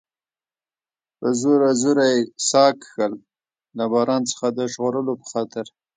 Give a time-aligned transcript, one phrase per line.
[1.17, 2.19] په زوره زوره یې
[2.49, 3.13] ساه کښل،
[3.77, 5.65] له باران څخه د ژغورلو په خاطر.